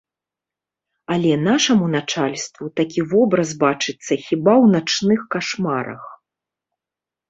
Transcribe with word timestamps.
Але 1.15 1.33
нашаму 1.49 1.85
начальству 1.97 2.65
такі 2.79 2.99
вобраз 3.13 3.49
бачыцца 3.67 4.05
хіба 4.09 4.19
ў 4.19 4.65
начных 4.77 5.19
кашмарах. 5.35 6.03